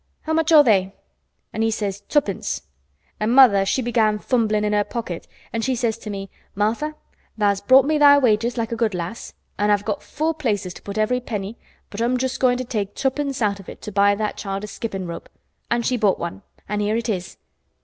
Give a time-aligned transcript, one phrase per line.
[0.21, 0.95] How much are they?'
[1.53, 2.63] An' he says 'Tuppence',
[3.19, 6.95] an' mother she began fumblin' in her pocket an' she says to me, 'Martha,
[7.37, 10.81] tha's brought me thy wages like a good lass, an' I've got four places to
[10.81, 11.55] put every penny,
[11.91, 14.67] but I'm just goin' to take tuppence out of it to buy that child a
[14.67, 15.29] skippin' rope,'
[15.69, 17.37] an' she bought one an' here it is."